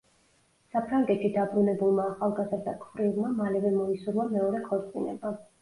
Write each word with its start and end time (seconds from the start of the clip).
საფრანგეთში 0.75 1.29
დაბრუნებულმა 1.35 2.07
ახალგაზრდა 2.13 2.75
ქვრივმა, 2.87 3.29
მალევე 3.43 3.77
მოისურვა 3.79 4.29
მეორე 4.37 4.67
ქორწინება. 4.71 5.39